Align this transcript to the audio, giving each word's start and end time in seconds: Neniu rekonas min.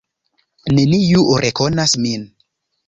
Neniu 0.77 1.27
rekonas 1.47 1.97
min. 2.07 2.27